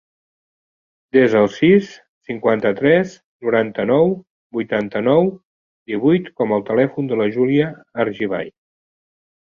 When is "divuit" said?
5.93-6.33